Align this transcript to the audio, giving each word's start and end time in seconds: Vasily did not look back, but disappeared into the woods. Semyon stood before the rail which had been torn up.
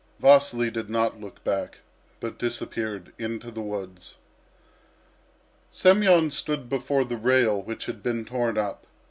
Vasily 0.19 0.71
did 0.71 0.89
not 0.89 1.21
look 1.21 1.43
back, 1.43 1.77
but 2.19 2.39
disappeared 2.39 3.13
into 3.19 3.51
the 3.51 3.61
woods. 3.61 4.15
Semyon 5.69 6.31
stood 6.31 6.67
before 6.67 7.03
the 7.03 7.17
rail 7.17 7.61
which 7.61 7.85
had 7.85 8.01
been 8.01 8.25
torn 8.25 8.57
up. 8.57 8.87